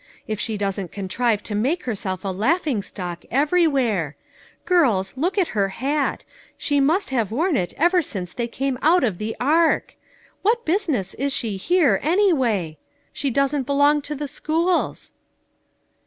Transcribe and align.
If 0.27 0.39
she 0.39 0.57
doesn't 0.57 0.91
contrive 0.91 1.43
to 1.43 1.53
make 1.53 1.83
herself 1.83 2.25
a 2.25 2.29
laughing 2.29 2.81
stock 2.81 3.23
everywhere! 3.29 4.15
Girls, 4.65 5.15
look 5.15 5.37
at 5.37 5.49
her 5.49 5.67
hat; 5.69 6.25
she 6.57 6.79
must 6.79 7.11
have 7.11 7.29
worn 7.31 7.55
it 7.55 7.75
ever 7.77 8.01
since 8.01 8.33
they 8.33 8.47
came 8.47 8.79
out 8.81 9.03
of 9.03 9.19
the 9.19 9.35
ark. 9.39 9.95
What 10.41 10.65
busi 10.65 10.89
ness 10.89 11.13
is 11.13 11.33
she 11.33 11.55
here, 11.55 11.99
anyway? 12.01 12.79
She 13.13 13.29
doesn't 13.29 13.67
belong 13.67 14.01
to 14.01 14.15
the 14.15 14.27
schools?" 14.27 15.13